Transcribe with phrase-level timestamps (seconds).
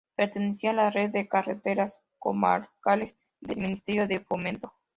[0.15, 4.73] Pertenecía a la Red de Carreteras Comarcales del Ministerio de Fomento.